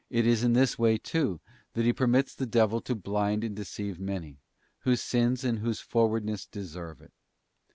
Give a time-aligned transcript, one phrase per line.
[0.09, 1.39] is in this way, too,
[1.73, 4.39] that He permits the devil to blind and deceive many,
[4.79, 7.13] whose sins and whose frowardness deserve it.